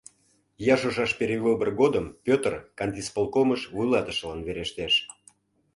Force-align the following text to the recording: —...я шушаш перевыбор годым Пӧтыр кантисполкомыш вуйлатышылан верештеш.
—...я 0.73 0.75
шушаш 0.81 1.11
перевыбор 1.19 1.69
годым 1.81 2.05
Пӧтыр 2.25 2.53
кантисполкомыш 2.77 3.61
вуйлатышылан 3.73 4.39
верештеш. 4.47 4.93